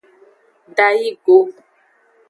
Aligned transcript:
Dayi 0.77 1.07
go. 1.23 1.35